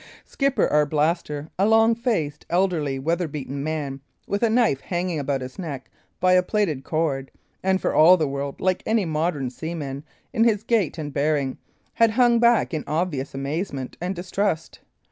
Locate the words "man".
3.63-4.01